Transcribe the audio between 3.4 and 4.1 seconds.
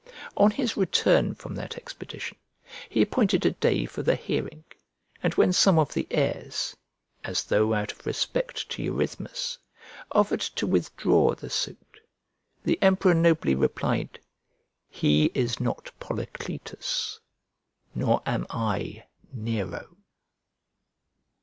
a day for